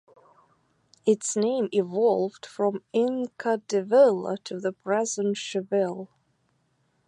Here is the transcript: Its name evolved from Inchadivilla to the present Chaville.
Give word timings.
Its 1.05 1.35
name 1.35 1.69
evolved 1.71 2.43
from 2.47 2.81
Inchadivilla 2.91 4.43
to 4.45 4.59
the 4.59 4.71
present 4.71 5.35
Chaville. 5.37 6.07